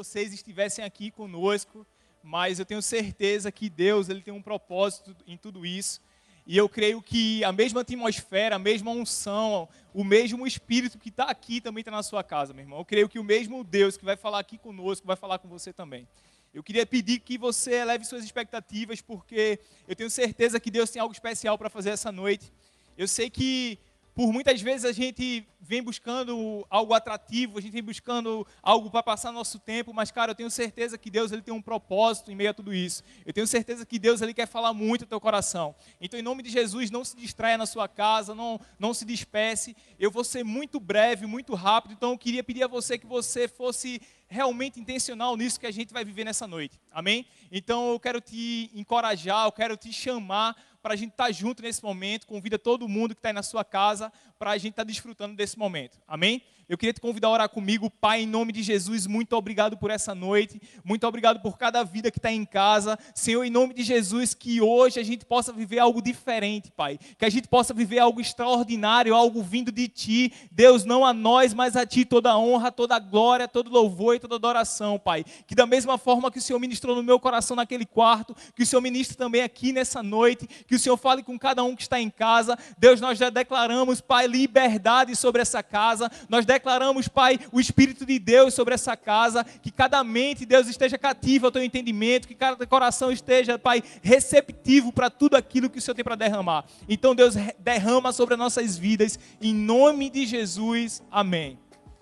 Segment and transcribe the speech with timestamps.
[0.00, 1.86] vocês estivessem aqui conosco,
[2.22, 6.00] mas eu tenho certeza que Deus ele tem um propósito em tudo isso.
[6.46, 11.24] E eu creio que a mesma atmosfera, a mesma unção, o mesmo Espírito que está
[11.24, 12.78] aqui também está na sua casa, meu irmão.
[12.78, 15.70] Eu creio que o mesmo Deus que vai falar aqui conosco vai falar com você
[15.70, 16.08] também.
[16.54, 21.02] Eu queria pedir que você eleve suas expectativas, porque eu tenho certeza que Deus tem
[21.02, 22.50] algo especial para fazer essa noite.
[22.96, 23.78] Eu sei que
[24.14, 29.02] por muitas vezes a gente vem buscando algo atrativo, a gente vem buscando algo para
[29.02, 32.34] passar nosso tempo, mas cara, eu tenho certeza que Deus ele tem um propósito em
[32.34, 33.02] meio a tudo isso.
[33.24, 35.74] Eu tenho certeza que Deus ele quer falar muito ao teu coração.
[36.00, 39.76] Então, em nome de Jesus, não se distraia na sua casa, não não se despece.
[39.98, 43.46] Eu vou ser muito breve, muito rápido, então eu queria pedir a você que você
[43.46, 46.80] fosse realmente intencional nisso que a gente vai viver nessa noite.
[46.92, 47.26] Amém?
[47.50, 51.62] Então, eu quero te encorajar, eu quero te chamar para a gente estar tá junto
[51.62, 52.26] nesse momento.
[52.26, 55.36] Convida todo mundo que está aí na sua casa para a gente estar tá desfrutando
[55.36, 55.98] desse momento.
[56.08, 56.42] Amém?
[56.70, 59.90] Eu queria te convidar a orar comigo, Pai, em nome de Jesus, muito obrigado por
[59.90, 62.96] essa noite, muito obrigado por cada vida que está em casa.
[63.12, 66.96] Senhor, em nome de Jesus, que hoje a gente possa viver algo diferente, Pai.
[67.18, 70.32] Que a gente possa viver algo extraordinário, algo vindo de Ti.
[70.52, 74.14] Deus, não a nós, mas a Ti toda a honra, toda a glória, todo louvor
[74.14, 75.24] e toda adoração, Pai.
[75.48, 78.66] Que da mesma forma que o Senhor ministrou no meu coração naquele quarto, que o
[78.66, 82.00] Senhor ministre também aqui nessa noite, que o Senhor fale com cada um que está
[82.00, 82.56] em casa.
[82.78, 86.10] Deus, nós já declaramos, Pai, liberdade sobre essa casa.
[86.28, 90.96] Nós declaramos Pai, o Espírito de Deus sobre essa casa, que cada mente, Deus, esteja
[90.96, 95.82] cativa ao teu entendimento, que cada coração esteja, Pai, receptivo para tudo aquilo que o
[95.82, 96.64] Senhor tem para derramar.
[96.88, 101.02] Então, Deus, derrama sobre as nossas vidas, em nome de Jesus.
[101.10, 101.58] Amém.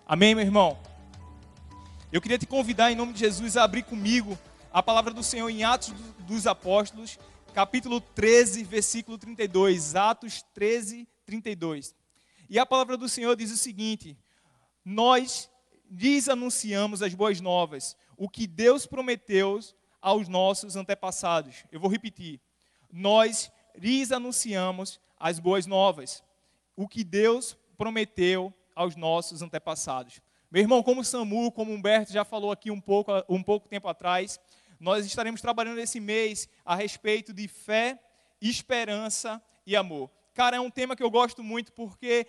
[0.07, 0.79] Amém, meu irmão?
[2.11, 4.39] Eu queria te convidar, em nome de Jesus, a abrir comigo
[4.73, 7.19] a palavra do Senhor em Atos dos Apóstolos,
[7.53, 9.95] capítulo 13, versículo 32.
[9.95, 11.98] Atos 13, 32.
[12.49, 14.17] E a palavra do Senhor diz o seguinte:
[14.85, 15.51] nós
[15.91, 19.61] lhes anunciamos as boas novas, o que Deus prometeu
[20.01, 21.65] aos nossos antepassados.
[21.71, 22.41] Eu vou repetir.
[22.91, 26.23] Nós lhes anunciamos as boas novas,
[26.77, 30.21] o que Deus prometeu aos nossos antepassados.
[30.51, 34.41] Meu irmão, como Samu, como Humberto já falou aqui um pouco, um pouco tempo atrás,
[34.81, 37.99] nós estaremos trabalhando esse mês a respeito de fé,
[38.41, 40.11] esperança e amor.
[40.39, 42.25] Cara, é um tema que eu gosto muito porque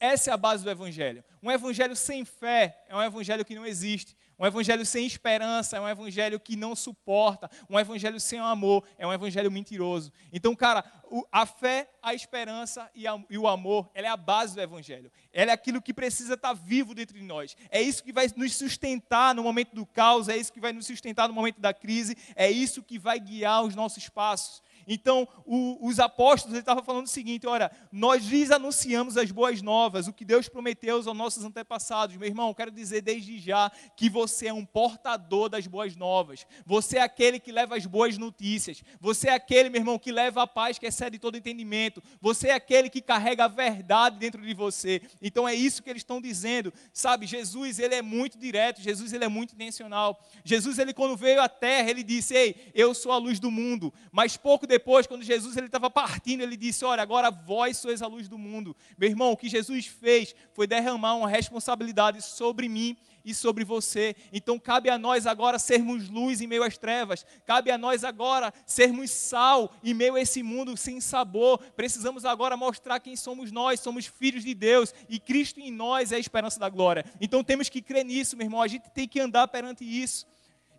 [0.00, 1.22] essa é a base do Evangelho.
[1.40, 4.16] Um Evangelho sem fé é um Evangelho que não existe.
[4.36, 7.48] Um Evangelho sem esperança é um Evangelho que não suporta.
[7.70, 10.12] Um Evangelho sem amor é um Evangelho mentiroso.
[10.32, 10.84] Então, cara,
[11.30, 13.06] a fé, a esperança e,
[13.38, 15.12] o amor, ela é a base do Evangelho.
[15.32, 17.56] Ela é aquilo que precisa estar vivo dentro de nós.
[17.70, 20.86] É isso que vai nos sustentar no momento do caos, é isso que vai nos
[20.86, 24.60] sustentar no momento da crise, é isso que vai guiar os nossos passos.
[24.86, 30.08] Então, o, os apóstolos estavam falando o seguinte: olha, nós lhes anunciamos as boas novas,
[30.08, 32.16] o que Deus prometeu aos nossos antepassados.
[32.16, 36.46] Meu irmão, quero dizer desde já que você é um portador das boas novas.
[36.66, 38.82] Você é aquele que leva as boas notícias.
[39.00, 42.02] Você é aquele, meu irmão, que leva a paz que excede todo entendimento.
[42.20, 45.02] Você é aquele que carrega a verdade dentro de você.
[45.20, 46.72] Então, é isso que eles estão dizendo.
[46.92, 50.20] Sabe, Jesus, ele é muito direto, Jesus, ele é muito intencional.
[50.44, 53.92] Jesus, ele quando veio à terra, ele disse: Ei, eu sou a luz do mundo.
[54.10, 58.06] Mas pouco depois, quando Jesus ele estava partindo, ele disse: Olha, agora vós sois a
[58.06, 58.74] luz do mundo.
[58.96, 64.16] Meu irmão, o que Jesus fez foi derramar uma responsabilidade sobre mim e sobre você.
[64.32, 67.26] Então cabe a nós agora sermos luz em meio às trevas.
[67.44, 71.58] Cabe a nós agora sermos sal em meio a esse mundo sem sabor.
[71.76, 73.78] Precisamos agora mostrar quem somos nós.
[73.78, 77.04] Somos filhos de Deus e Cristo em nós é a esperança da glória.
[77.20, 78.62] Então temos que crer nisso, meu irmão.
[78.62, 80.26] A gente tem que andar perante isso.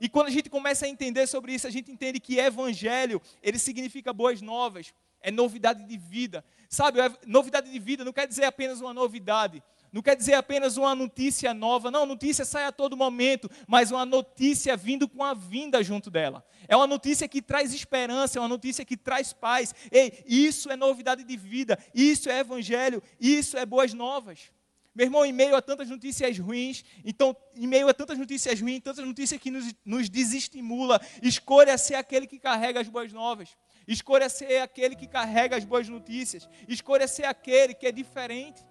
[0.03, 3.57] E quando a gente começa a entender sobre isso, a gente entende que evangelho, ele
[3.57, 6.43] significa boas novas, é novidade de vida.
[6.67, 9.63] Sabe, novidade de vida não quer dizer apenas uma novidade,
[9.93, 14.05] não quer dizer apenas uma notícia nova, não, notícia sai a todo momento, mas uma
[14.05, 16.45] notícia vindo com a vinda junto dela.
[16.67, 19.73] É uma notícia que traz esperança, é uma notícia que traz paz.
[19.89, 24.51] Ei, isso é novidade de vida, isso é evangelho, isso é boas novas.
[24.95, 28.79] Meu irmão, em meio a tantas notícias ruins, então, em meio a tantas notícias ruins,
[28.79, 33.49] tantas notícias que nos, nos desestimula, escolha ser aquele que carrega as boas novas.
[33.87, 36.47] Escolha ser aquele que carrega as boas notícias.
[36.67, 38.63] Escolha ser aquele que é diferente.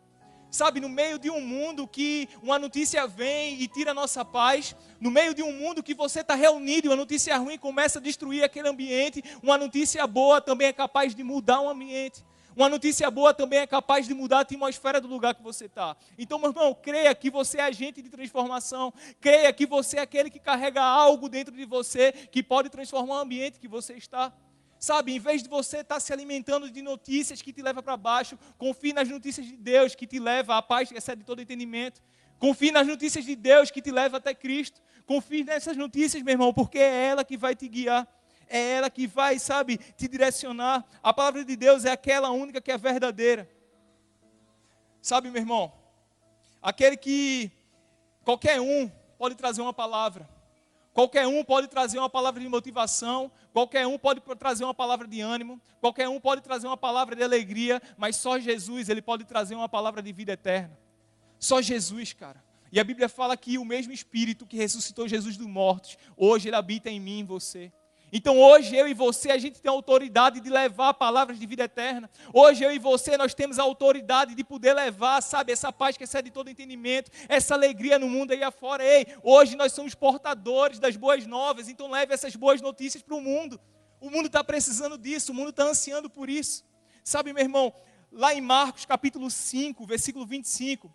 [0.48, 4.76] Sabe, no meio de um mundo que uma notícia vem e tira a nossa paz,
[5.00, 8.02] no meio de um mundo que você está reunido e uma notícia ruim começa a
[8.02, 12.22] destruir aquele ambiente, uma notícia boa também é capaz de mudar o ambiente.
[12.54, 15.96] Uma notícia boa também é capaz de mudar a atmosfera do lugar que você está.
[16.18, 18.92] Então, meu irmão, creia que você é agente de transformação.
[19.20, 23.20] Creia que você é aquele que carrega algo dentro de você que pode transformar o
[23.20, 24.32] ambiente que você está.
[24.78, 28.36] Sabe, em vez de você estar se alimentando de notícias que te levam para baixo,
[28.58, 32.02] confie nas notícias de Deus que te leva à paz que excede todo entendimento.
[32.38, 34.82] Confie nas notícias de Deus que te leva até Cristo.
[35.06, 38.08] Confie nessas notícias, meu irmão, porque é ela que vai te guiar.
[38.54, 40.84] É ela que vai, sabe, te direcionar.
[41.02, 43.48] A palavra de Deus é aquela única que é verdadeira.
[45.00, 45.72] Sabe, meu irmão,
[46.60, 47.50] aquele que
[48.22, 50.28] qualquer um pode trazer uma palavra.
[50.92, 55.22] Qualquer um pode trazer uma palavra de motivação, qualquer um pode trazer uma palavra de
[55.22, 59.54] ânimo, qualquer um pode trazer uma palavra de alegria, mas só Jesus, ele pode trazer
[59.54, 60.78] uma palavra de vida eterna.
[61.38, 62.44] Só Jesus, cara.
[62.70, 66.56] E a Bíblia fala que o mesmo Espírito que ressuscitou Jesus dos mortos, hoje ele
[66.56, 67.72] habita em mim e em você.
[68.14, 71.64] Então hoje eu e você, a gente tem a autoridade de levar palavras de vida
[71.64, 72.10] eterna.
[72.34, 76.04] Hoje eu e você, nós temos a autoridade de poder levar, sabe, essa paz que
[76.04, 78.84] excede todo entendimento, essa alegria no mundo aí afora.
[78.84, 83.20] Ei, hoje nós somos portadores das boas novas, então leve essas boas notícias para o
[83.20, 83.58] mundo.
[83.98, 86.64] O mundo está precisando disso, o mundo está ansiando por isso.
[87.02, 87.72] Sabe, meu irmão,
[88.10, 90.92] lá em Marcos capítulo 5, versículo 25,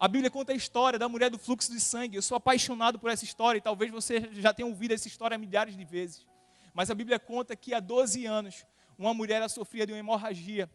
[0.00, 2.16] a Bíblia conta a história da mulher do fluxo de sangue.
[2.16, 5.76] Eu sou apaixonado por essa história e talvez você já tenha ouvido essa história milhares
[5.76, 6.26] de vezes.
[6.76, 8.66] Mas a Bíblia conta que há 12 anos,
[8.98, 10.70] uma mulher sofria de uma hemorragia.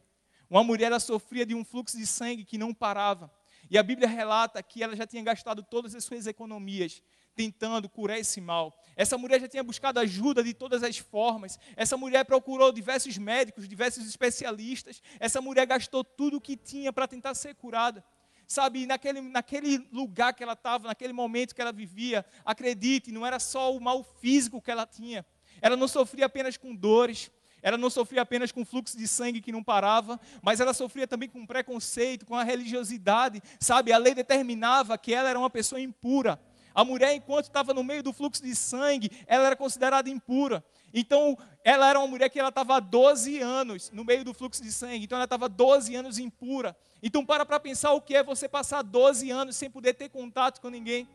[0.49, 3.31] Uma mulher sofria de um fluxo de sangue que não parava.
[3.69, 7.03] E a Bíblia relata que ela já tinha gastado todas as suas economias
[7.35, 8.75] tentando curar esse mal.
[8.95, 11.59] Essa mulher já tinha buscado ajuda de todas as formas.
[11.75, 15.03] Essa mulher procurou diversos médicos, diversos especialistas.
[15.19, 18.03] Essa mulher gastou tudo o que tinha para tentar ser curada.
[18.47, 23.39] Sabe, naquele, naquele lugar que ela estava, naquele momento que ela vivia, acredite, não era
[23.39, 25.23] só o mal físico que ela tinha,
[25.61, 27.31] ela não sofria apenas com dores,
[27.61, 31.29] ela não sofria apenas com fluxo de sangue que não parava, mas ela sofria também
[31.29, 33.93] com preconceito, com a religiosidade, sabe?
[33.93, 36.39] A lei determinava que ela era uma pessoa impura.
[36.73, 40.63] A mulher, enquanto estava no meio do fluxo de sangue, ela era considerada impura.
[40.93, 44.63] Então, ela era uma mulher que ela estava há 12 anos no meio do fluxo
[44.63, 45.03] de sangue.
[45.03, 46.75] Então, ela estava 12 anos impura.
[47.03, 50.61] Então, para para pensar o que é você passar 12 anos sem poder ter contato
[50.61, 51.07] com ninguém.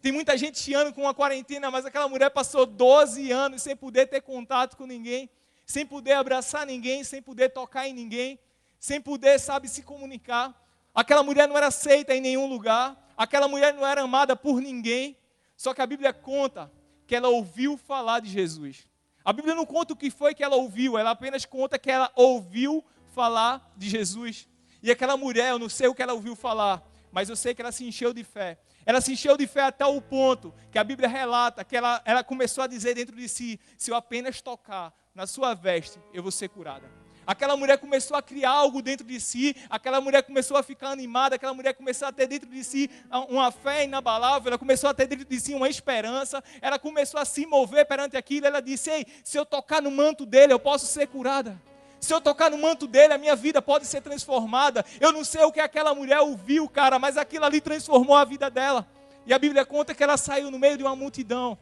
[0.00, 4.06] Tem muita gente chiando com uma quarentena, mas aquela mulher passou 12 anos sem poder
[4.06, 5.28] ter contato com ninguém,
[5.66, 8.38] sem poder abraçar ninguém, sem poder tocar em ninguém,
[8.78, 10.54] sem poder, sabe, se comunicar.
[10.94, 15.16] Aquela mulher não era aceita em nenhum lugar, aquela mulher não era amada por ninguém.
[15.56, 16.70] Só que a Bíblia conta
[17.06, 18.86] que ela ouviu falar de Jesus.
[19.24, 22.10] A Bíblia não conta o que foi que ela ouviu, ela apenas conta que ela
[22.14, 22.84] ouviu
[23.14, 24.48] falar de Jesus.
[24.80, 27.60] E aquela mulher, eu não sei o que ela ouviu falar, mas eu sei que
[27.60, 28.58] ela se encheu de fé.
[28.88, 32.24] Ela se encheu de fé até o ponto que a Bíblia relata que ela, ela
[32.24, 36.32] começou a dizer dentro de si: se eu apenas tocar na sua veste, eu vou
[36.32, 36.90] ser curada.
[37.26, 41.36] Aquela mulher começou a criar algo dentro de si, aquela mulher começou a ficar animada,
[41.36, 42.90] aquela mulher começou a ter dentro de si
[43.28, 47.26] uma fé inabalável, ela começou a ter dentro de si uma esperança, ela começou a
[47.26, 48.46] se mover perante aquilo.
[48.46, 51.60] Ela disse: Ei, se eu tocar no manto dele, eu posso ser curada.
[52.00, 54.84] Se eu tocar no manto dele, a minha vida pode ser transformada.
[55.00, 58.48] Eu não sei o que aquela mulher ouviu, cara, mas aquilo ali transformou a vida
[58.48, 58.86] dela.
[59.26, 61.58] E a Bíblia conta que ela saiu no meio de uma multidão.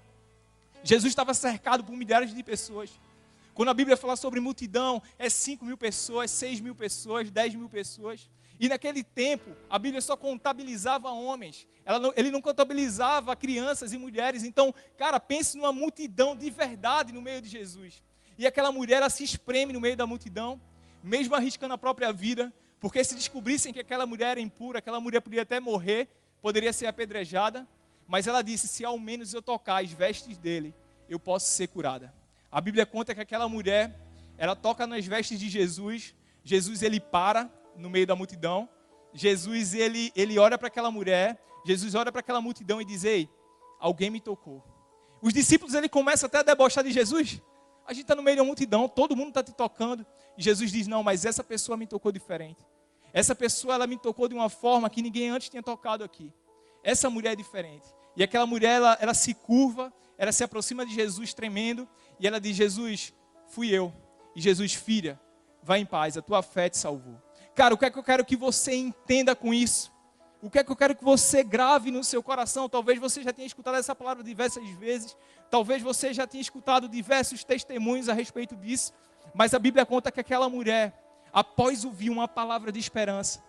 [0.82, 2.90] Jesus estava cercado por milhares de pessoas.
[3.54, 7.68] Quando a Bíblia fala sobre multidão, é 5 mil pessoas, 6 mil pessoas, 10 mil
[7.68, 8.28] pessoas.
[8.60, 11.66] E naquele tempo, a Bíblia só contabilizava homens.
[11.84, 14.42] Não, ele não contabilizava crianças e mulheres.
[14.44, 18.02] Então, cara, pense numa multidão de verdade no meio de Jesus.
[18.38, 20.60] E aquela mulher, ela se espreme no meio da multidão,
[21.02, 25.20] mesmo arriscando a própria vida, porque se descobrissem que aquela mulher era impura, aquela mulher
[25.20, 26.08] podia até morrer,
[26.42, 27.66] poderia ser apedrejada,
[28.06, 30.74] mas ela disse: se ao menos eu tocar as vestes dele,
[31.08, 32.12] eu posso ser curada.
[32.50, 33.98] A Bíblia conta que aquela mulher,
[34.36, 36.14] ela toca nas vestes de Jesus,
[36.44, 38.68] Jesus ele para no meio da multidão,
[39.12, 43.28] Jesus ele, ele olha para aquela mulher, Jesus olha para aquela multidão e diz: Ei,
[43.80, 44.62] alguém me tocou.
[45.20, 47.40] Os discípulos ele começam até a debochar de Jesus.
[47.86, 50.04] A gente está no meio de uma multidão, todo mundo está te tocando.
[50.36, 52.64] E Jesus diz: Não, mas essa pessoa me tocou diferente.
[53.12, 56.32] Essa pessoa ela me tocou de uma forma que ninguém antes tinha tocado aqui.
[56.82, 57.86] Essa mulher é diferente.
[58.16, 61.88] E aquela mulher ela, ela se curva, ela se aproxima de Jesus tremendo
[62.18, 63.14] e ela diz: Jesus,
[63.48, 63.92] fui eu.
[64.34, 65.18] E Jesus, filha,
[65.62, 67.22] vá em paz, a tua fé te salvou.
[67.54, 69.90] Cara, o que é que eu quero que você entenda com isso?
[70.46, 72.68] O que é que eu quero que você grave no seu coração?
[72.68, 75.16] Talvez você já tenha escutado essa palavra diversas vezes,
[75.50, 78.92] talvez você já tenha escutado diversos testemunhos a respeito disso,
[79.34, 83.42] mas a Bíblia conta que aquela mulher, após ouvir uma palavra de esperança,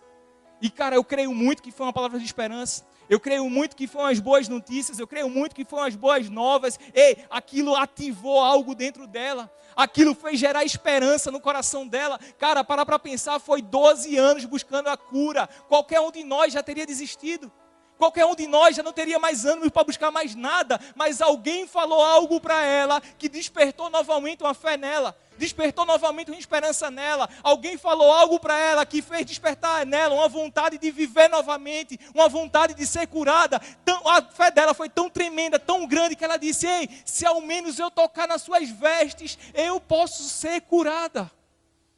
[0.60, 3.86] e cara, eu creio muito que foi uma palavra de esperança, eu creio muito que
[3.86, 6.78] foram as boas notícias, eu creio muito que foram as boas novas.
[6.94, 9.50] Ei, aquilo ativou algo dentro dela.
[9.74, 12.18] Aquilo fez gerar esperança no coração dela.
[12.36, 15.48] Cara, para para pensar, foi 12 anos buscando a cura.
[15.68, 17.50] Qualquer um de nós já teria desistido.
[17.96, 21.66] Qualquer um de nós já não teria mais ânimo para buscar mais nada, mas alguém
[21.66, 25.16] falou algo para ela que despertou novamente uma fé nela.
[25.38, 27.28] Despertou novamente uma esperança nela.
[27.42, 32.28] Alguém falou algo para ela que fez despertar nela uma vontade de viver novamente, uma
[32.28, 33.60] vontade de ser curada.
[34.04, 37.78] A fé dela foi tão tremenda, tão grande, que ela disse: Ei, se ao menos
[37.78, 41.30] eu tocar nas suas vestes, eu posso ser curada.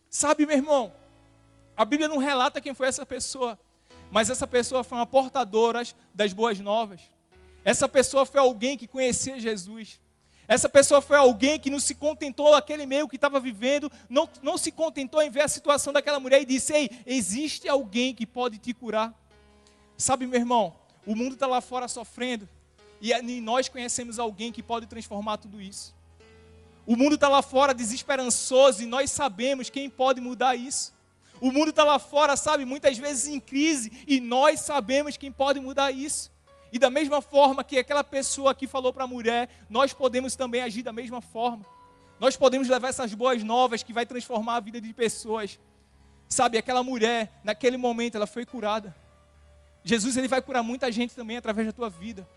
[0.09, 0.93] Sabe, meu irmão,
[1.77, 3.59] a Bíblia não relata quem foi essa pessoa,
[4.11, 5.83] mas essa pessoa foi uma portadora
[6.15, 7.01] das boas novas.
[7.65, 10.01] Essa pessoa foi alguém que conhecia Jesus.
[10.51, 14.59] Essa pessoa foi alguém que não se contentou aquele meio que estava vivendo, não, não
[14.59, 18.59] se contentou em ver a situação daquela mulher e disse: Ei, existe alguém que pode
[18.59, 19.15] te curar.
[19.97, 20.75] Sabe, meu irmão,
[21.07, 22.49] o mundo está lá fora sofrendo
[23.01, 25.95] e nós conhecemos alguém que pode transformar tudo isso.
[26.85, 30.93] O mundo está lá fora desesperançoso e nós sabemos quem pode mudar isso.
[31.41, 35.61] O mundo está lá fora, sabe, muitas vezes em crise e nós sabemos quem pode
[35.61, 36.29] mudar isso.
[36.73, 40.63] E da mesma forma que aquela pessoa que falou para a mulher, nós podemos também
[40.63, 41.65] agir da mesma forma.
[42.19, 45.59] Nós podemos levar essas boas novas que vai transformar a vida de pessoas.
[46.29, 48.95] Sabe, aquela mulher, naquele momento, ela foi curada.
[49.83, 52.29] Jesus ele vai curar muita gente também através da tua vida.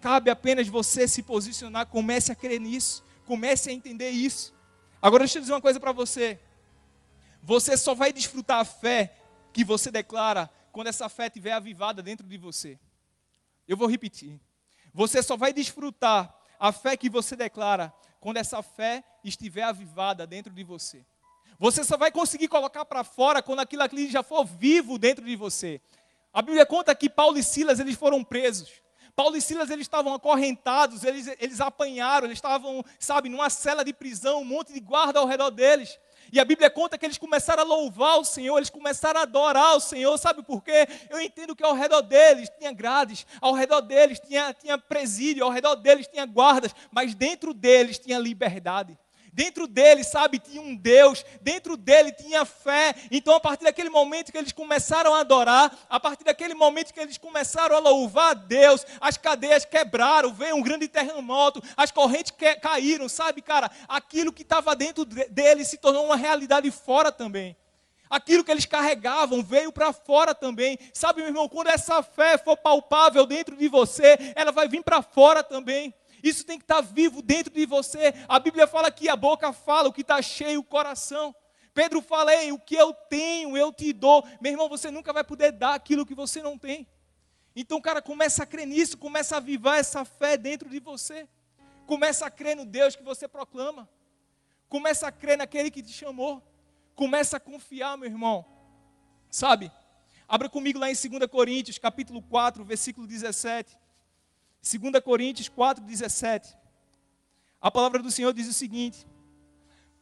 [0.00, 4.54] Cabe apenas você se posicionar, comece a crer nisso, comece a entender isso.
[5.00, 6.38] Agora deixa eu dizer uma coisa para você.
[7.42, 9.16] Você só vai desfrutar a fé
[9.52, 12.78] que você declara quando essa fé estiver avivada dentro de você.
[13.66, 14.40] Eu vou repetir.
[14.92, 20.52] Você só vai desfrutar a fé que você declara quando essa fé estiver avivada dentro
[20.52, 21.04] de você.
[21.58, 25.36] Você só vai conseguir colocar para fora quando aquilo ali já for vivo dentro de
[25.36, 25.80] você.
[26.32, 28.70] A Bíblia conta que Paulo e Silas eles foram presos.
[29.14, 33.92] Paulo e Silas eles estavam acorrentados, eles, eles apanharam, eles estavam, sabe, numa cela de
[33.92, 35.98] prisão, um monte de guarda ao redor deles.
[36.34, 39.76] E a Bíblia conta que eles começaram a louvar o Senhor, eles começaram a adorar
[39.76, 40.18] o Senhor.
[40.18, 40.88] Sabe por quê?
[41.08, 45.50] Eu entendo que ao redor deles tinha grades, ao redor deles tinha, tinha presídio, ao
[45.52, 48.98] redor deles tinha guardas, mas dentro deles tinha liberdade.
[49.34, 52.94] Dentro dele, sabe, tinha um Deus, dentro dele tinha fé.
[53.10, 57.00] Então, a partir daquele momento que eles começaram a adorar, a partir daquele momento que
[57.00, 62.32] eles começaram a louvar a Deus, as cadeias quebraram, veio um grande terremoto, as correntes
[62.62, 63.68] caíram, sabe, cara?
[63.88, 67.56] Aquilo que estava dentro dele se tornou uma realidade fora também.
[68.08, 70.78] Aquilo que eles carregavam veio para fora também.
[70.92, 75.02] Sabe, meu irmão, quando essa fé for palpável dentro de você, ela vai vir para
[75.02, 75.92] fora também.
[76.24, 78.14] Isso tem que estar vivo dentro de você.
[78.26, 81.36] A Bíblia fala que a boca fala, o que está cheio o coração.
[81.74, 84.26] Pedro fala, Ei, o que eu tenho, eu te dou.
[84.40, 86.88] Meu irmão, você nunca vai poder dar aquilo que você não tem.
[87.54, 91.28] Então, cara, começa a crer nisso, começa a avivar essa fé dentro de você.
[91.86, 93.86] Começa a crer no Deus que você proclama.
[94.66, 96.42] Começa a crer naquele que te chamou.
[96.94, 98.46] Começa a confiar, meu irmão.
[99.30, 99.70] Sabe?
[100.26, 103.76] Abra comigo lá em 2 Coríntios, capítulo 4, versículo 17.
[104.64, 106.56] 2 Coríntios 4,17.
[107.60, 109.06] A palavra do Senhor diz o seguinte: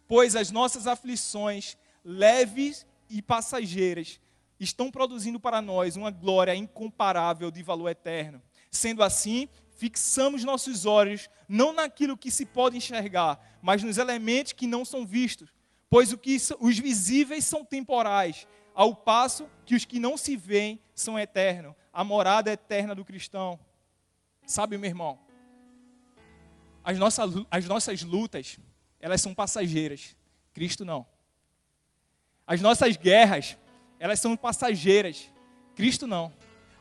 [0.06, 4.20] Pois as nossas aflições, leves e passageiras,
[4.60, 8.40] estão produzindo para nós uma glória incomparável de valor eterno.
[8.70, 14.68] Sendo assim, fixamos nossos olhos não naquilo que se pode enxergar, mas nos elementos que
[14.68, 15.50] não são vistos.
[15.90, 20.80] Pois o que os visíveis são temporais, ao passo que os que não se veem
[20.94, 21.74] são eternos.
[21.92, 23.58] A morada eterna do cristão.
[24.46, 25.18] Sabe, meu irmão,
[26.84, 28.58] as nossas, as nossas lutas,
[28.98, 30.16] elas são passageiras.
[30.52, 31.06] Cristo não.
[32.46, 33.56] As nossas guerras,
[33.98, 35.30] elas são passageiras.
[35.74, 36.32] Cristo não.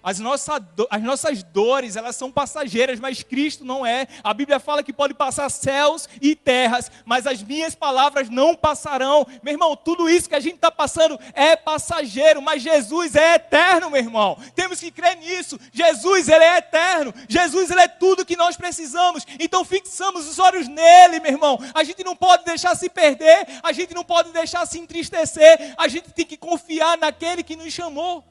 [0.04, 4.08] As, nossa, as nossas dores, elas são passageiras, mas Cristo não é.
[4.24, 9.28] A Bíblia fala que pode passar céus e terras, mas as minhas palavras não passarão.
[9.44, 13.92] Meu irmão, tudo isso que a gente está passando é passageiro, mas Jesus é eterno,
[13.92, 14.38] meu irmão.
[14.56, 15.60] Temos que crer nisso.
[15.72, 17.14] Jesus, Ele é eterno.
[17.28, 19.24] Jesus, Ele é tudo que nós precisamos.
[19.40, 21.60] Então fixamos os olhos nele, meu irmão.
[21.76, 25.76] A gente não pode deixar se perder, a gente não pode deixar se entristecer.
[25.78, 28.24] A gente tem que confiar naquele que nos chamou.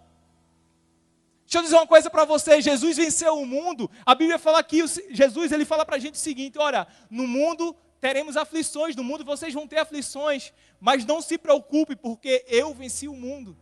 [1.51, 3.91] Deixa eu dizer uma coisa para você, Jesus venceu o mundo.
[4.07, 7.75] A Bíblia fala que Jesus ele fala para a gente o seguinte: olha, no mundo
[8.01, 13.09] teremos aflições, no mundo vocês vão ter aflições, mas não se preocupe, porque eu venci
[13.09, 13.59] o mundo.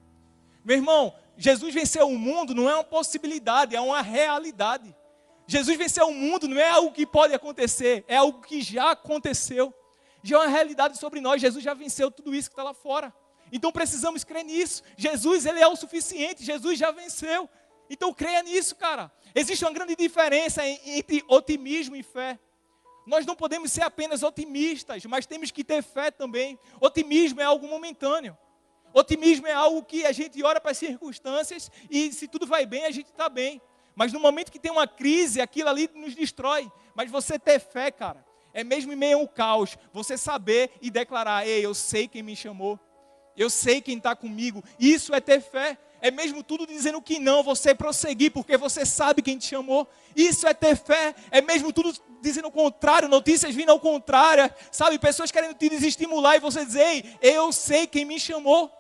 [0.63, 4.95] Meu irmão, Jesus venceu o mundo não é uma possibilidade, é uma realidade.
[5.47, 9.73] Jesus venceu o mundo não é algo que pode acontecer, é algo que já aconteceu.
[10.23, 11.41] Já é uma realidade sobre nós.
[11.41, 13.15] Jesus já venceu tudo isso que está lá fora.
[13.51, 14.83] Então precisamos crer nisso.
[14.95, 16.45] Jesus, ele é o suficiente.
[16.45, 17.49] Jesus já venceu.
[17.91, 19.11] Então creia nisso, cara.
[19.35, 22.39] Existe uma grande diferença entre otimismo e fé.
[23.07, 26.59] Nós não podemos ser apenas otimistas, mas temos que ter fé também.
[26.81, 28.37] Otimismo é algo momentâneo.
[28.93, 32.85] Otimismo é algo que a gente olha para as circunstâncias e se tudo vai bem,
[32.85, 33.63] a gente está bem.
[33.95, 36.71] Mas no momento que tem uma crise, aquilo ali nos destrói.
[36.95, 41.47] Mas você ter fé, cara, É mesmo em meio ao caos, você saber e declarar:
[41.47, 42.79] Ei, eu sei quem me chamou,
[43.37, 44.65] eu sei quem está comigo.
[44.79, 45.79] Isso é ter fé.
[46.01, 49.89] É mesmo tudo dizendo que não, você prosseguir, porque você sabe quem te chamou.
[50.15, 51.15] Isso é ter fé.
[51.31, 54.53] É mesmo tudo dizendo o contrário, notícias vindo ao contrário.
[54.71, 58.73] Sabe, pessoas querendo te desestimular e você dizer: Ei, eu sei quem me chamou.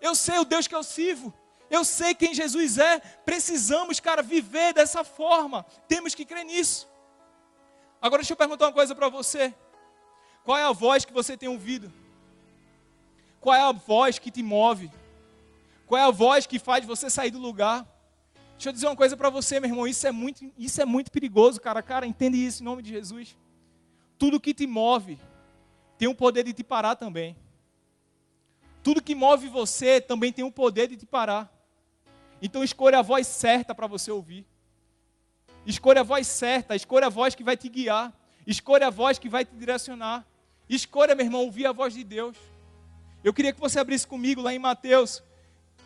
[0.00, 1.32] Eu sei o Deus que eu sirvo.
[1.70, 2.98] Eu sei quem Jesus é.
[3.24, 5.64] Precisamos, cara, viver dessa forma.
[5.88, 6.88] Temos que crer nisso.
[8.02, 9.54] Agora deixa eu perguntar uma coisa para você.
[10.44, 11.92] Qual é a voz que você tem ouvido?
[13.40, 14.90] Qual é a voz que te move?
[15.90, 17.84] Qual é a voz que faz você sair do lugar?
[18.52, 19.88] Deixa eu dizer uma coisa para você, meu irmão.
[19.88, 21.82] Isso é muito, isso é muito perigoso, cara.
[21.82, 23.36] Cara, entende isso em nome de Jesus.
[24.16, 25.18] Tudo que te move
[25.98, 27.36] tem o poder de te parar também.
[28.84, 31.52] Tudo que move você também tem o poder de te parar.
[32.40, 34.46] Então escolha a voz certa para você ouvir.
[35.66, 38.16] Escolha a voz certa, escolha a voz que vai te guiar.
[38.46, 40.24] Escolha a voz que vai te direcionar.
[40.68, 42.36] Escolha, meu irmão, ouvir a voz de Deus.
[43.24, 45.20] Eu queria que você abrisse comigo lá em Mateus,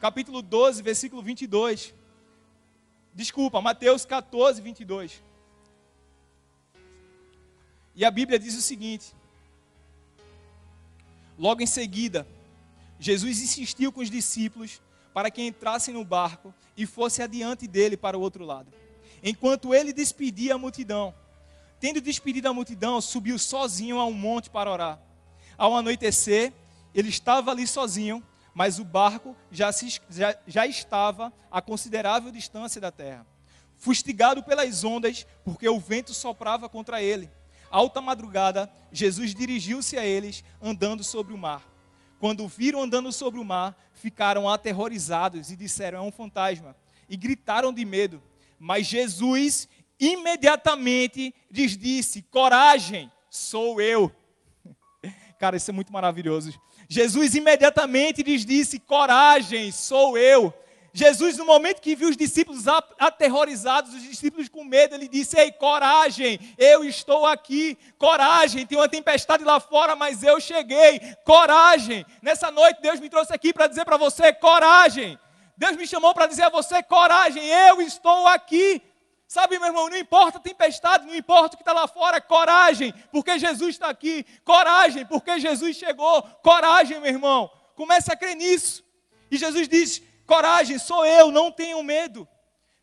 [0.00, 1.94] capítulo 12, versículo 22.
[3.14, 5.22] Desculpa, Mateus 14, 22.
[7.94, 9.14] E a Bíblia diz o seguinte:
[11.38, 12.26] Logo em seguida,
[12.98, 14.80] Jesus insistiu com os discípulos
[15.12, 18.72] para que entrassem no barco e fosse adiante dele para o outro lado.
[19.22, 21.14] Enquanto ele despedia a multidão.
[21.80, 24.98] Tendo despedido a multidão, subiu sozinho a um monte para orar.
[25.56, 26.52] Ao anoitecer,
[26.94, 28.22] ele estava ali sozinho,
[28.54, 33.26] mas o barco já, se, já, já estava a considerável distância da terra.
[33.76, 37.28] Fustigado pelas ondas, porque o vento soprava contra ele.
[37.70, 41.62] Alta madrugada, Jesus dirigiu-se a eles, andando sobre o mar.
[42.20, 46.76] Quando viram andando sobre o mar, ficaram aterrorizados e disseram: É um fantasma.
[47.08, 48.23] E gritaram de medo.
[48.58, 49.68] Mas Jesus
[49.99, 54.11] imediatamente lhes disse: Coragem, sou eu.
[55.38, 56.58] Cara, isso é muito maravilhoso.
[56.88, 60.52] Jesus imediatamente lhes disse: Coragem, sou eu.
[60.96, 62.66] Jesus, no momento que viu os discípulos
[63.00, 67.76] aterrorizados, os discípulos com medo, ele disse: Ei, coragem, eu estou aqui.
[67.98, 71.00] Coragem, tem uma tempestade lá fora, mas eu cheguei.
[71.24, 72.06] Coragem.
[72.22, 75.18] Nessa noite, Deus me trouxe aqui para dizer para você: coragem.
[75.56, 78.80] Deus me chamou para dizer a você: coragem, eu estou aqui.
[79.26, 82.92] Sabe, meu irmão, não importa a tempestade, não importa o que está lá fora, coragem,
[83.10, 84.24] porque Jesus está aqui.
[84.44, 86.22] Coragem, porque Jesus chegou.
[86.42, 87.50] Coragem, meu irmão.
[87.74, 88.84] Comece a crer nisso.
[89.30, 92.28] E Jesus diz: Coragem, sou eu, não tenho medo.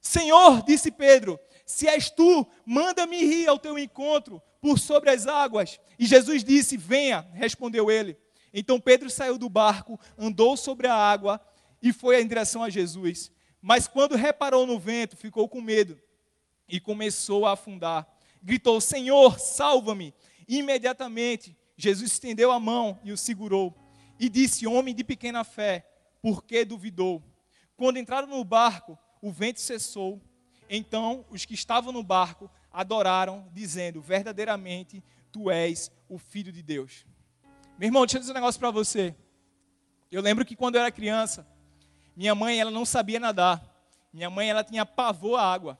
[0.01, 5.79] Senhor, disse Pedro, se és tu, manda-me ir ao teu encontro por sobre as águas.
[5.97, 8.17] E Jesus disse: Venha, respondeu ele.
[8.53, 11.39] Então Pedro saiu do barco, andou sobre a água
[11.81, 13.31] e foi em direção a Jesus.
[13.61, 15.97] Mas quando reparou no vento, ficou com medo
[16.67, 18.07] e começou a afundar.
[18.41, 20.13] Gritou: Senhor, salva-me!
[20.47, 23.75] Imediatamente, Jesus estendeu a mão e o segurou.
[24.19, 25.87] E disse: Homem de pequena fé,
[26.21, 27.23] por que duvidou?
[27.75, 30.21] Quando entraram no barco, o vento cessou.
[30.69, 37.05] Então os que estavam no barco adoraram, dizendo: Verdadeiramente tu és o filho de Deus.
[37.77, 39.15] Meu irmão, deixa eu dizer um negócio para você.
[40.11, 41.47] Eu lembro que quando eu era criança,
[42.15, 43.63] minha mãe ela não sabia nadar.
[44.13, 45.79] Minha mãe ela tinha pavor à água.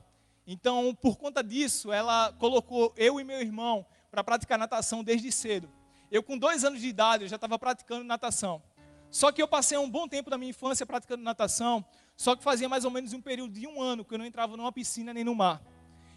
[0.51, 5.71] Então, por conta disso, ela colocou eu e meu irmão para praticar natação desde cedo.
[6.11, 8.61] Eu, com dois anos de idade, eu já estava praticando natação.
[9.09, 11.85] Só que eu passei um bom tempo da minha infância praticando natação,
[12.17, 14.57] só que fazia mais ou menos um período de um ano que eu não entrava
[14.57, 15.61] numa piscina nem no mar.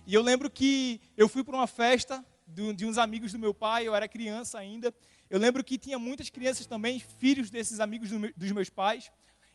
[0.04, 3.86] E eu lembro que eu fui para uma festa de uns amigos do meu pai,
[3.86, 4.92] eu era criança ainda.
[5.30, 9.12] Eu lembro que tinha muitas crianças também, filhos desses amigos dos meus pais.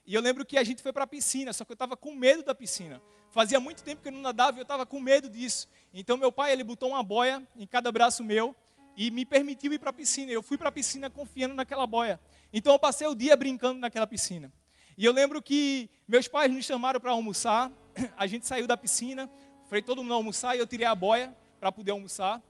[0.10, 2.16] E eu lembro que a gente foi para a piscina, só que eu estava com
[2.16, 3.00] medo da piscina.
[3.30, 5.70] Fazia muito tempo que eu não nadava e eu estava com medo disso.
[5.94, 8.56] Então meu pai ele botou uma boia em cada braço meu
[8.98, 10.32] e me permitiu ir para a piscina.
[10.32, 12.20] Eu fui para a piscina confiando naquela boia.
[12.52, 14.52] Então eu passei o dia brincando naquela piscina.
[14.98, 17.72] E eu lembro que meus pais me chamaram para almoçar.
[18.18, 19.30] A gente saiu da piscina,
[19.68, 22.42] foi todo mundo almoçar e eu tirei a boia para poder almoçar.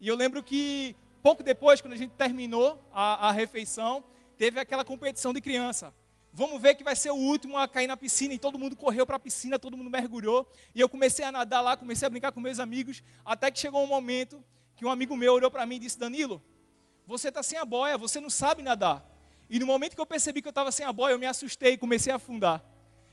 [0.00, 4.02] E eu lembro que pouco depois, quando a gente terminou a, a refeição,
[4.36, 5.94] teve aquela competição de criança.
[6.36, 8.34] Vamos ver que vai ser o último a cair na piscina.
[8.34, 10.50] E todo mundo correu para a piscina, todo mundo mergulhou.
[10.74, 13.04] E eu comecei a nadar lá, comecei a brincar com meus amigos.
[13.24, 14.42] Até que chegou um momento
[14.74, 16.42] que um amigo meu olhou para mim e disse: Danilo,
[17.06, 19.08] você está sem a boia, você não sabe nadar.
[19.48, 21.74] E no momento que eu percebi que eu estava sem a boia, eu me assustei
[21.74, 22.60] e comecei a afundar.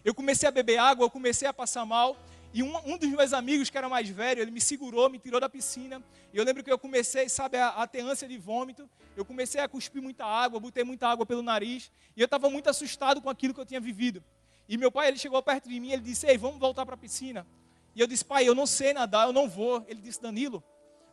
[0.04, 2.18] Eu comecei a beber água, eu comecei a passar mal.
[2.54, 5.40] E um, um, dos meus amigos, que era mais velho, ele me segurou, me tirou
[5.40, 6.04] da piscina.
[6.34, 8.90] E eu lembro que eu comecei, sabe, a, a ter ânsia de vômito.
[9.16, 11.90] Eu comecei a cuspir muita água, botei muita água pelo nariz.
[12.16, 14.22] E eu estava muito assustado com aquilo que eu tinha vivido.
[14.68, 16.98] E meu pai, ele chegou perto de mim ele disse, ei, vamos voltar para a
[16.98, 17.48] piscina.
[17.96, 19.86] E eu disse, pai, eu não sei nadar, eu não vou.
[19.88, 20.64] Ele disse, Danilo,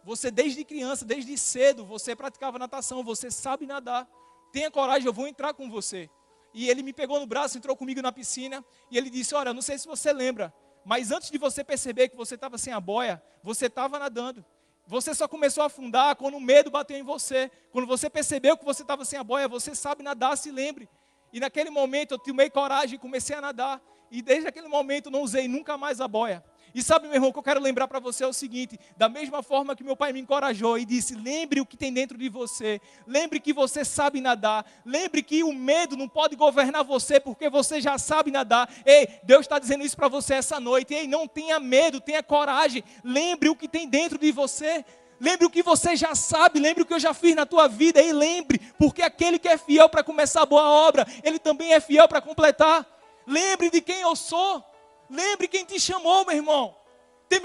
[0.04, 4.08] Você desde criança, desde cedo, você praticava natação, você sabe nadar.
[4.52, 6.10] Tenha coragem, eu vou entrar com você.
[6.54, 9.60] E ele me pegou no braço, entrou comigo na piscina, e ele disse: Olha, não
[9.60, 10.52] sei se você lembra,
[10.84, 14.44] mas antes de você perceber que você estava sem a boia, você estava nadando.
[14.86, 17.50] Você só começou a afundar quando o medo bateu em você.
[17.70, 20.88] Quando você percebeu que você estava sem a boia, você sabe nadar, se lembre.
[21.30, 23.82] E naquele momento eu tomei coragem e comecei a nadar.
[24.10, 26.42] E desde aquele momento não usei nunca mais a boia.
[26.74, 29.08] E sabe, meu irmão, o que eu quero lembrar para você é o seguinte: da
[29.08, 32.28] mesma forma que meu pai me encorajou e disse, lembre o que tem dentro de
[32.28, 37.48] você, lembre que você sabe nadar, lembre que o medo não pode governar você porque
[37.48, 38.68] você já sabe nadar.
[38.84, 40.94] Ei, Deus está dizendo isso para você essa noite.
[40.94, 44.84] Ei, não tenha medo, tenha coragem, lembre o que tem dentro de você.
[45.20, 48.00] Lembre o que você já sabe, lembre o que eu já fiz na tua vida,
[48.00, 51.80] e lembre, porque aquele que é fiel para começar a boa obra, ele também é
[51.80, 52.86] fiel para completar.
[53.26, 54.64] Lembre de quem eu sou.
[55.10, 56.76] Lembre quem te chamou, meu irmão.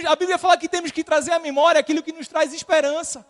[0.08, 3.26] A Bíblia fala que temos que trazer à memória aquilo que nos traz esperança.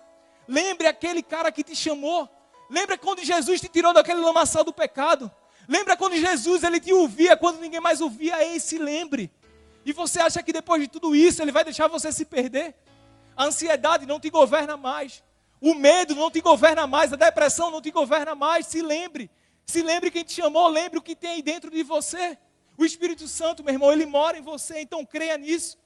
[0.47, 2.29] Lembre aquele cara que te chamou.
[2.69, 5.31] Lembra quando Jesus te tirou daquele lamaçal do pecado.
[5.67, 8.43] Lembra quando Jesus ele te ouvia quando ninguém mais ouvia.
[8.43, 9.31] Ei, se lembre.
[9.85, 12.75] E você acha que depois de tudo isso ele vai deixar você se perder?
[13.35, 15.23] A ansiedade não te governa mais.
[15.59, 17.11] O medo não te governa mais.
[17.13, 18.67] A depressão não te governa mais.
[18.67, 19.29] Se lembre.
[19.65, 20.67] Se lembre quem te chamou.
[20.67, 22.37] Lembre o que tem aí dentro de você.
[22.83, 25.77] O Espírito Santo, meu irmão, ele mora em você, então creia nisso.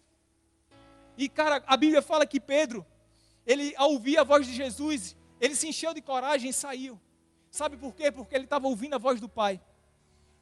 [1.16, 2.84] E, cara, a Bíblia fala que Pedro,
[3.46, 7.00] ele, ao ouvir a voz de Jesus, ele se encheu de coragem e saiu.
[7.52, 8.12] Sabe por quê?
[8.12, 9.62] Porque ele estava ouvindo a voz do Pai.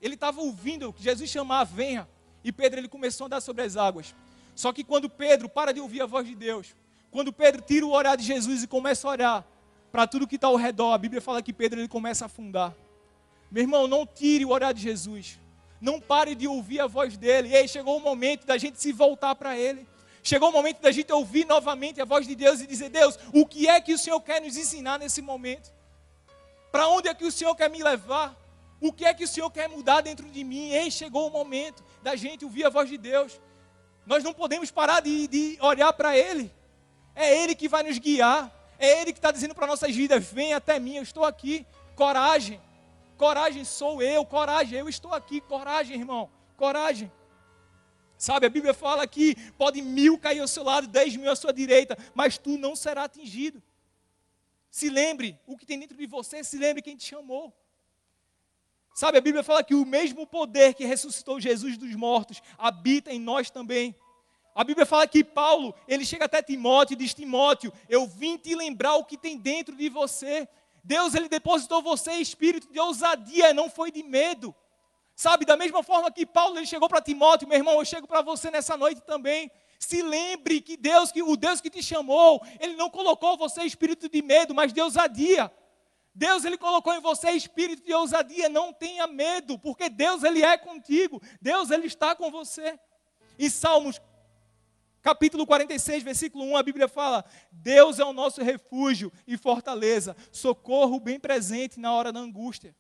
[0.02, 2.08] Ele estava ouvindo Jesus chamar, venha.
[2.42, 4.16] E Pedro, ele começou a andar sobre as águas.
[4.56, 6.74] Só que quando Pedro para de ouvir a voz de Deus,
[7.12, 9.52] quando Pedro tira o olhar de Jesus e começa a olhar
[9.92, 12.74] para tudo que está ao redor, a Bíblia fala que Pedro ele começa a afundar.
[13.52, 15.44] Meu irmão, não tire o olhar de Jesus.
[15.86, 17.50] Não pare de ouvir a voz dele.
[17.50, 19.88] E aí chegou o momento da gente se voltar para ele.
[20.24, 23.46] Chegou o momento da gente ouvir novamente a voz de Deus e dizer: Deus, o
[23.46, 25.72] que é que o Senhor quer nos ensinar nesse momento?
[26.72, 28.36] Para onde é que o Senhor quer me levar?
[28.82, 30.72] O que é que o Senhor quer mudar dentro de mim?
[30.72, 33.40] Ei, chegou o momento da gente ouvir a voz de Deus.
[34.08, 36.52] Nós não podemos parar de, de olhar para Ele.
[37.14, 38.52] É Ele que vai nos guiar.
[38.80, 41.64] É Ele que está dizendo para nossas vidas: vem até mim, eu estou aqui.
[41.96, 42.60] Coragem.
[43.18, 47.12] Coragem sou eu, coragem, eu estou aqui, coragem, irmão, coragem.
[48.18, 51.52] Sabe, a Bíblia fala que pode mil cair ao seu lado, dez mil à sua
[51.52, 53.62] direita, mas tu não será atingido.
[54.70, 57.54] Se lembre o que tem dentro de você, se lembre quem te chamou.
[58.94, 63.20] Sabe, a Bíblia fala que o mesmo poder que ressuscitou Jesus dos mortos habita em
[63.20, 63.94] nós também.
[64.54, 68.56] A Bíblia fala que Paulo, ele chega até Timóteo e diz: Timóteo, eu vim te
[68.56, 70.48] lembrar o que tem dentro de você.
[70.86, 74.54] Deus ele depositou você espírito de ousadia, não foi de medo.
[75.16, 78.22] Sabe, da mesma forma que Paulo ele chegou para Timóteo, meu irmão, eu chego para
[78.22, 79.50] você nessa noite também.
[79.80, 84.08] Se lembre que Deus, que o Deus que te chamou, ele não colocou você espírito
[84.08, 85.52] de medo, mas de ousadia.
[86.14, 90.56] Deus ele colocou em você espírito de ousadia, não tenha medo, porque Deus ele é
[90.56, 91.20] contigo.
[91.42, 92.80] Deus ele está com você.
[93.40, 94.00] Em Salmos
[95.06, 101.00] Capítulo 46, versículo 1, a Bíblia fala: Deus é o nosso refúgio e fortaleza, socorro
[101.00, 102.76] bem presente na hora da angústia.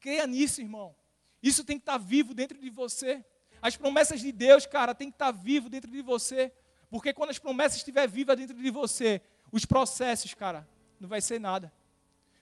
[0.00, 0.92] Creia nisso, irmão.
[1.40, 3.24] Isso tem que estar vivo dentro de você.
[3.62, 6.52] As promessas de Deus, cara, tem que estar vivo dentro de você.
[6.90, 9.22] Porque quando as promessas estiver vivas dentro de você,
[9.52, 11.72] os processos, cara, não vai ser nada.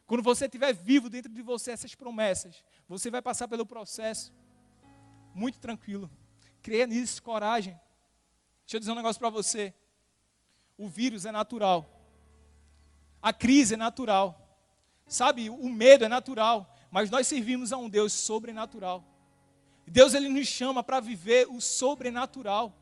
[0.07, 4.33] Quando você estiver vivo dentro de você essas promessas, você vai passar pelo processo
[5.35, 6.11] muito tranquilo.
[6.63, 7.79] Creia nisso, coragem.
[8.71, 9.75] Deixa eu dizer um negócio para você.
[10.79, 11.91] O vírus é natural.
[13.21, 14.41] A crise é natural.
[15.09, 16.73] Sabe, o medo é natural.
[16.89, 19.05] Mas nós servimos a um Deus sobrenatural.
[19.85, 22.73] Deus ele nos chama para viver o sobrenatural.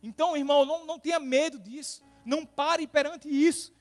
[0.00, 2.04] Então, irmão, não, não tenha medo disso.
[2.24, 3.74] Não pare perante isso.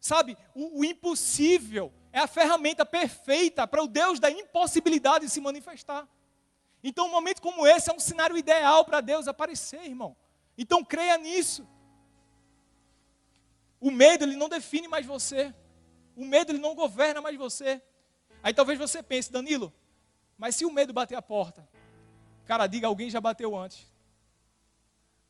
[0.00, 6.08] Sabe, o, o impossível é a ferramenta perfeita para o Deus da impossibilidade se manifestar.
[6.82, 10.16] Então, um momento como esse é um cenário ideal para Deus aparecer, irmão.
[10.56, 11.66] Então creia nisso.
[13.80, 15.54] O medo ele não define mais você.
[16.14, 17.82] O medo ele não governa mais você.
[18.42, 19.72] Aí talvez você pense, Danilo,
[20.38, 21.68] mas se o medo bater a porta,
[22.44, 23.90] cara, diga alguém já bateu antes.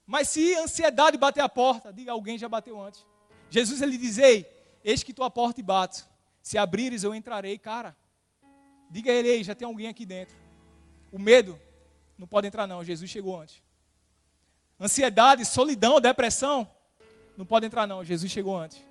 [0.07, 3.05] Mas se a ansiedade bater a porta, diga alguém já bateu antes.
[3.51, 4.47] Jesus ele diz: Ei,
[4.85, 6.07] eis que tua porta e bato.
[6.43, 7.97] Se abrires, eu entrarei, cara.
[8.89, 10.37] Diga a ele, ei, já tem alguém aqui dentro.
[11.11, 11.61] O medo
[12.17, 12.85] não pode entrar, não.
[12.85, 13.61] Jesus chegou antes.
[14.81, 16.71] Ansiedade, solidão, depressão.
[17.37, 18.05] Não pode entrar, não.
[18.05, 18.85] Jesus chegou antes.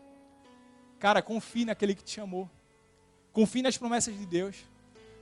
[0.99, 2.49] Cara, confie naquele que te chamou.
[3.31, 4.55] Confie nas promessas de Deus.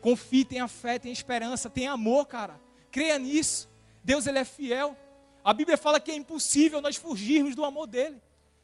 [0.02, 2.60] Confie, tenha fé, tenha esperança, tenha amor, cara.
[2.91, 3.69] Creia nisso.
[4.04, 4.95] Deus, ele é fiel.
[5.43, 8.21] A Bíblia fala que é impossível nós fugirmos do amor dele.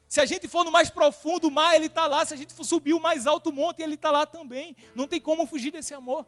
[0.08, 2.26] Se a gente for no mais profundo o mar, ele está lá.
[2.26, 4.76] Se a gente for subir o mais alto monte, ele está lá também.
[4.96, 6.26] Não tem como fugir desse amor.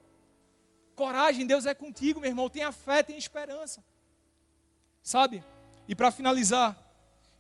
[0.95, 2.49] Coragem, Deus é contigo, meu irmão.
[2.49, 3.83] Tenha fé, tenha esperança.
[5.01, 5.43] Sabe?
[5.87, 6.77] E para finalizar,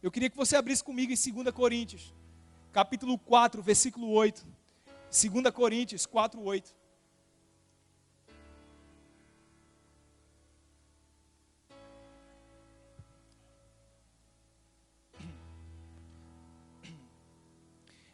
[0.01, 2.13] eu queria que você abrisse comigo em 2 Coríntios,
[2.71, 4.45] capítulo 4, versículo 8.
[5.11, 6.75] 2 Coríntios 4, 8.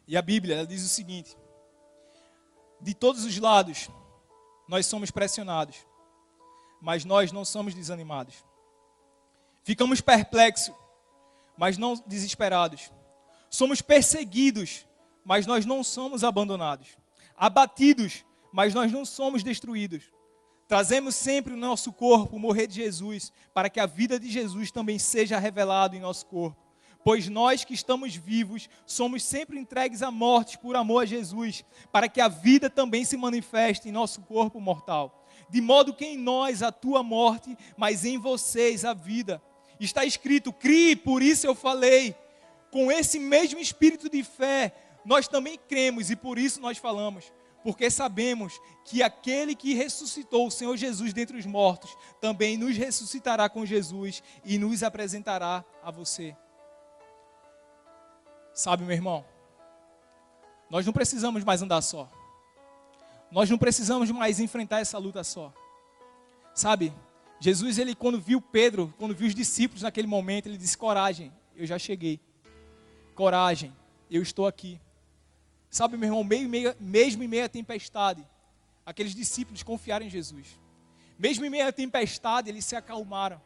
[0.07, 1.37] E a Bíblia diz o seguinte:
[2.79, 3.89] De todos os lados
[4.67, 5.85] nós somos pressionados,
[6.81, 8.46] mas nós não somos desanimados.
[9.67, 10.73] Ficamos perplexos,
[11.57, 12.89] mas não desesperados.
[13.49, 14.87] Somos perseguidos,
[15.25, 16.97] mas nós não somos abandonados.
[17.35, 20.05] Abatidos, mas nós não somos destruídos.
[20.69, 24.97] Trazemos sempre o nosso corpo, morrer de Jesus, para que a vida de Jesus também
[24.97, 26.65] seja revelada em nosso corpo.
[27.03, 32.07] Pois nós que estamos vivos somos sempre entregues à morte por amor a Jesus, para
[32.07, 35.25] que a vida também se manifeste em nosso corpo mortal.
[35.49, 39.41] De modo que em nós a morte, mas em vocês a vida.
[39.79, 42.15] Está escrito: crie, por isso eu falei.
[42.71, 44.73] Com esse mesmo espírito de fé,
[45.05, 47.31] nós também cremos e por isso nós falamos
[47.67, 53.49] porque sabemos que aquele que ressuscitou o Senhor Jesus dentre os mortos também nos ressuscitará
[53.49, 56.33] com Jesus e nos apresentará a você.
[58.53, 59.25] Sabe, meu irmão,
[60.69, 62.09] nós não precisamos mais andar só.
[63.29, 65.53] Nós não precisamos mais enfrentar essa luta só.
[66.55, 66.93] Sabe,
[67.39, 71.65] Jesus, ele quando viu Pedro, quando viu os discípulos naquele momento, ele disse: Coragem, eu
[71.65, 72.19] já cheguei.
[73.13, 73.75] Coragem,
[74.09, 74.79] eu estou aqui.
[75.69, 76.23] Sabe, meu irmão,
[76.79, 78.25] mesmo em meio à tempestade,
[78.85, 80.59] aqueles discípulos confiaram em Jesus.
[81.19, 83.41] Mesmo em meio à tempestade, eles se acalmaram.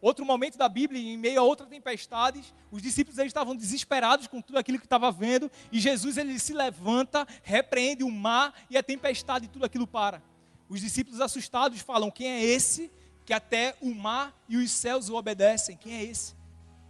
[0.00, 2.42] Outro momento da Bíblia, em meio a outra tempestade,
[2.72, 6.52] os discípulos eles estavam desesperados com tudo aquilo que estava vendo, e Jesus ele se
[6.52, 10.20] levanta, repreende o mar e a tempestade e tudo aquilo para.
[10.68, 12.90] Os discípulos assustados falam: "Quem é esse
[13.24, 15.76] que até o mar e os céus o obedecem?
[15.76, 16.34] Quem é esse?"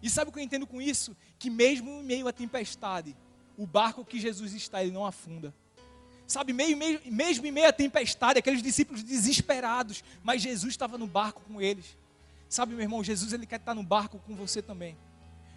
[0.03, 1.17] E sabe o que eu entendo com isso?
[1.39, 3.17] Que mesmo em meio à tempestade,
[3.57, 5.55] o barco que Jesus está, ele não afunda.
[6.27, 11.07] Sabe, meio, meio, mesmo em meio à tempestade, aqueles discípulos desesperados, mas Jesus estava no
[11.07, 11.97] barco com eles.
[12.49, 14.97] Sabe, meu irmão, Jesus ele quer estar no barco com você também.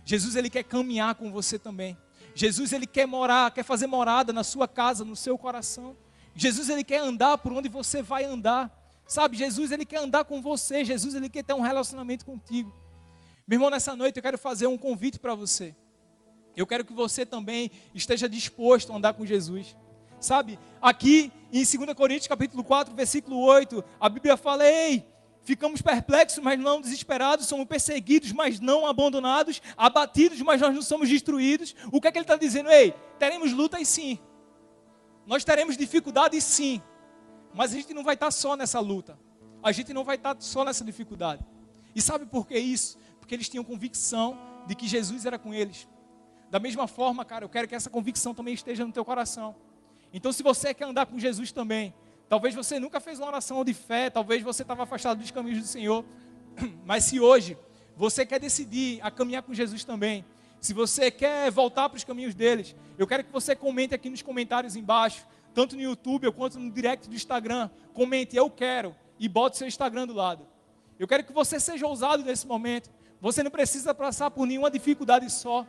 [0.03, 1.97] Jesus ele quer caminhar com você também.
[2.35, 5.95] Jesus ele quer morar, quer fazer morada na sua casa, no seu coração.
[6.35, 8.69] Jesus ele quer andar por onde você vai andar.
[9.07, 10.83] Sabe, Jesus ele quer andar com você.
[10.83, 12.73] Jesus ele quer ter um relacionamento contigo.
[13.47, 15.75] Meu irmão, nessa noite eu quero fazer um convite para você.
[16.55, 19.75] Eu quero que você também esteja disposto a andar com Jesus.
[20.19, 25.05] Sabe, aqui em 2 Coríntios capítulo 4, versículo 8, a Bíblia fala: "Ei,
[25.43, 31.07] ficamos perplexos, mas não desesperados, somos perseguidos, mas não abandonados, abatidos, mas nós não somos
[31.07, 31.75] destruídos.
[31.91, 32.71] O que é que ele está dizendo?
[32.71, 34.17] Ei, teremos lutas sim,
[35.25, 36.81] nós teremos dificuldades sim,
[37.55, 39.17] mas a gente não vai estar só nessa luta,
[39.63, 41.43] a gente não vai estar só nessa dificuldade.
[41.95, 42.97] E sabe por que isso?
[43.19, 44.37] Porque eles tinham convicção
[44.67, 45.87] de que Jesus era com eles.
[46.51, 49.55] Da mesma forma, cara, eu quero que essa convicção também esteja no teu coração.
[50.13, 51.93] Então, se você quer andar com Jesus também,
[52.27, 55.67] Talvez você nunca fez uma oração de fé, talvez você estava afastado dos caminhos do
[55.67, 56.03] Senhor.
[56.83, 57.57] Mas se hoje
[57.95, 60.25] você quer decidir a caminhar com Jesus também,
[60.59, 64.23] se você quer voltar para os caminhos deles, eu quero que você comente aqui nos
[64.23, 67.69] comentários embaixo, tanto no YouTube quanto no direct do Instagram.
[67.93, 70.45] Comente, eu quero, e bote seu Instagram do lado.
[70.99, 72.91] Eu quero que você seja ousado nesse momento.
[73.21, 75.65] Você não precisa passar por nenhuma dificuldade só.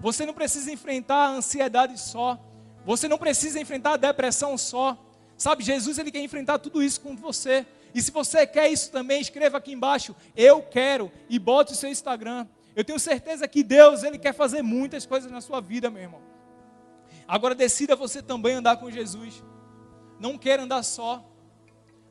[0.00, 2.40] Você não precisa enfrentar a ansiedade só.
[2.84, 4.98] Você não precisa enfrentar a depressão só.
[5.36, 7.66] Sabe, Jesus ele quer enfrentar tudo isso com você.
[7.94, 11.90] E se você quer isso também, escreva aqui embaixo, eu quero, e bote o seu
[11.90, 12.46] Instagram.
[12.74, 16.25] Eu tenho certeza que Deus ele quer fazer muitas coisas na sua vida, meu irmão.
[17.28, 19.42] Agora decida você também andar com Jesus.
[20.18, 21.24] Não queira andar só.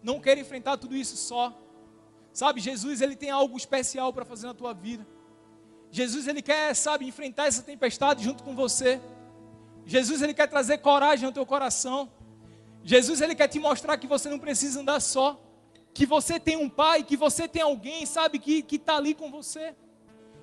[0.03, 1.57] Não queira enfrentar tudo isso só.
[2.31, 5.07] Sabe, Jesus ele tem algo especial para fazer na tua vida.
[5.89, 8.99] Jesus ele quer, sabe, enfrentar essa tempestade junto com você.
[9.85, 12.11] Jesus ele quer trazer coragem ao teu coração.
[12.83, 15.41] Jesus ele quer te mostrar que você não precisa andar só,
[15.93, 19.73] que você tem um pai, que você tem alguém, sabe, que está ali com você.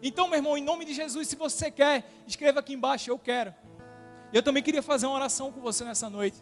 [0.02, 3.54] Então, meu irmão, em nome de Jesus, se você quer, escreva aqui embaixo, eu quero.
[4.32, 6.38] Eu também queria fazer uma oração com você nessa noite.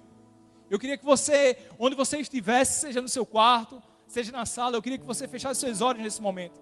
[0.71, 4.83] Eu queria que você, onde você estivesse, seja no seu quarto, seja na sala, eu
[4.83, 6.61] queria que você fechasse seus olhos nesse momento.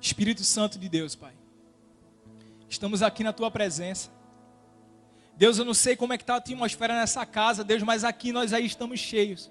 [0.00, 1.34] Espírito Santo de Deus, Pai.
[2.68, 4.10] Estamos aqui na tua presença.
[5.36, 8.32] Deus, eu não sei como é que está a atmosfera nessa casa, Deus, mas aqui
[8.32, 9.50] nós aí estamos cheios.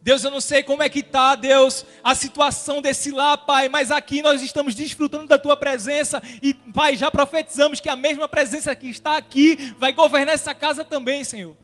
[0.00, 3.90] Deus, eu não sei como é que está, Deus, a situação desse lá, Pai, mas
[3.90, 8.74] aqui nós estamos desfrutando da Tua presença e, Pai, já profetizamos que a mesma presença
[8.74, 11.56] que está aqui vai governar essa casa também, Senhor.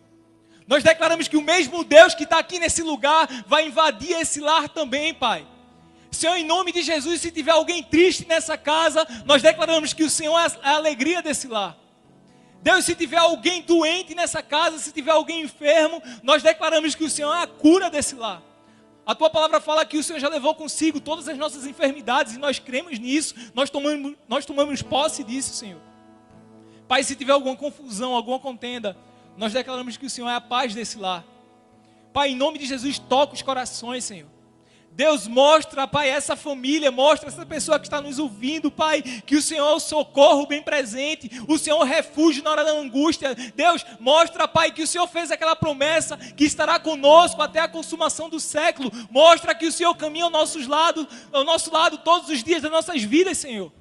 [0.67, 4.69] Nós declaramos que o mesmo Deus que está aqui nesse lugar vai invadir esse lar
[4.69, 5.47] também, Pai.
[6.11, 10.11] Senhor, em nome de Jesus, se tiver alguém triste nessa casa, nós declaramos que o
[10.11, 11.77] Senhor é a alegria desse lar.
[12.65, 17.11] Deus, se tiver alguém doente nessa casa, se tiver alguém enfermo, nós declaramos que o
[17.11, 18.43] Senhor é a cura desse lar.
[19.05, 22.39] A tua palavra fala que o Senhor já levou consigo todas as nossas enfermidades e
[22.39, 25.79] nós cremos nisso, nós tomamos, nós tomamos posse disso, Senhor.
[26.89, 28.97] Pai, se tiver alguma confusão, alguma contenda,
[29.37, 31.23] nós declaramos que o Senhor é a paz desse lar.
[32.15, 34.31] Pai, em nome de Jesus, toca os corações, Senhor.
[34.97, 39.43] Deus mostra, Pai, essa família, mostra essa pessoa que está nos ouvindo, Pai, que o
[39.43, 43.35] Senhor é o socorro bem presente, o Senhor é o refúgio na hora da angústia.
[43.57, 48.29] Deus, mostra, Pai, que o Senhor fez aquela promessa que estará conosco até a consumação
[48.29, 48.93] do século.
[49.11, 52.71] Mostra que o Senhor caminha ao nosso lado, ao nosso lado todos os dias das
[52.71, 53.73] nossas vidas, Senhor.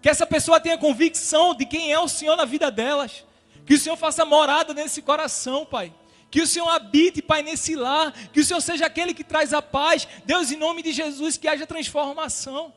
[0.00, 3.26] Que essa pessoa tenha convicção de quem é o Senhor na vida delas.
[3.66, 5.92] Que o Senhor faça morada nesse coração, Pai.
[6.34, 8.12] Que o Senhor habite, Pai, nesse lar.
[8.32, 10.08] Que o Senhor seja aquele que traz a paz.
[10.24, 12.74] Deus, em nome de Jesus, que haja transformação.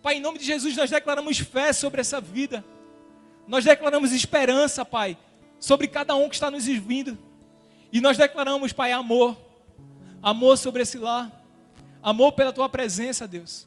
[0.00, 2.64] Pai, em nome de Jesus, nós declaramos fé sobre essa vida.
[3.44, 5.18] Nós declaramos esperança, Pai,
[5.58, 7.18] sobre cada um que está nos ouvindo.
[7.92, 9.36] E nós declaramos, Pai, amor.
[10.22, 11.44] Amor sobre esse lar.
[12.00, 13.66] Amor pela tua presença, Deus.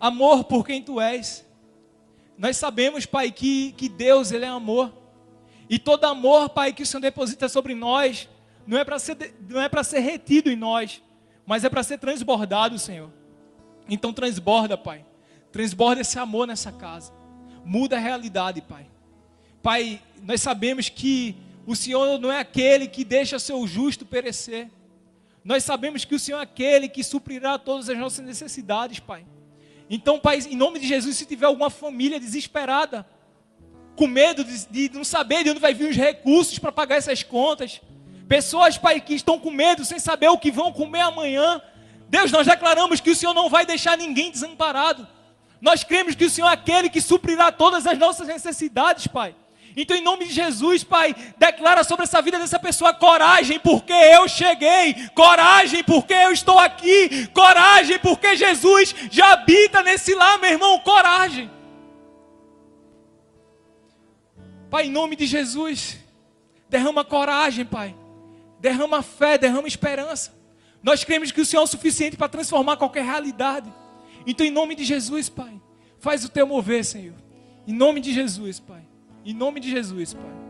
[0.00, 1.46] Amor por quem tu és.
[2.36, 5.03] Nós sabemos, Pai, que, que Deus, Ele é amor.
[5.68, 8.28] E todo amor, Pai, que o Senhor deposita sobre nós,
[8.66, 11.02] não é para ser, não é ser retido em nós,
[11.46, 13.10] mas é para ser transbordado, Senhor.
[13.88, 15.04] Então transborda, Pai.
[15.52, 17.12] Transborda esse amor nessa casa.
[17.64, 18.86] Muda a realidade, Pai.
[19.62, 24.70] Pai, nós sabemos que o Senhor não é aquele que deixa seu justo perecer.
[25.42, 29.24] Nós sabemos que o Senhor é aquele que suprirá todas as nossas necessidades, Pai.
[29.88, 33.06] Então, Pai, em nome de Jesus, se tiver alguma família desesperada,
[33.96, 37.22] com medo de, de não saber de onde vai vir os recursos para pagar essas
[37.22, 37.80] contas.
[38.28, 41.60] Pessoas, Pai, que estão com medo, sem saber o que vão comer amanhã.
[42.08, 45.06] Deus, nós declaramos que o Senhor não vai deixar ninguém desamparado.
[45.60, 49.34] Nós cremos que o Senhor é aquele que suprirá todas as nossas necessidades, Pai.
[49.76, 54.28] Então, em nome de Jesus, Pai, declara sobre essa vida dessa pessoa coragem, porque eu
[54.28, 60.78] cheguei, coragem, porque eu estou aqui, coragem, porque Jesus já habita nesse lar, meu irmão,
[60.78, 61.50] coragem.
[64.74, 66.00] Pai, em nome de Jesus,
[66.68, 67.94] derrama coragem, Pai.
[68.58, 70.36] Derrama fé, derrama esperança.
[70.82, 73.72] Nós cremos que o Senhor é o suficiente para transformar qualquer realidade.
[74.26, 75.62] Então, em nome de Jesus, Pai,
[76.00, 77.14] faz o teu mover, Senhor.
[77.68, 78.82] Em nome de Jesus, Pai.
[79.24, 80.43] Em nome de Jesus, Pai.